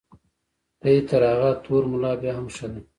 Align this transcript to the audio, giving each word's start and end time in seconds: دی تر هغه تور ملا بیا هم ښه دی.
دی 0.81 0.97
تر 1.07 1.21
هغه 1.31 1.51
تور 1.63 1.83
ملا 1.91 2.11
بیا 2.21 2.31
هم 2.37 2.47
ښه 2.55 2.67
دی. 2.73 2.81